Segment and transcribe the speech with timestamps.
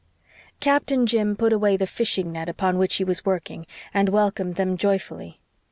[0.59, 4.75] Captain Jim put away the fishing net upon which he was working, and welcomed them
[4.75, 5.39] joyfully.